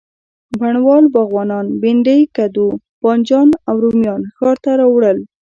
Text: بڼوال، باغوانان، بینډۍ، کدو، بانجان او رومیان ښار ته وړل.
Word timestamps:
بڼوال، 0.59 1.03
باغوانان، 1.13 1.65
بینډۍ، 1.81 2.21
کدو، 2.35 2.67
بانجان 3.03 3.47
او 3.67 3.75
رومیان 3.83 4.21
ښار 4.35 4.57
ته 4.63 4.71
وړل. 4.93 5.19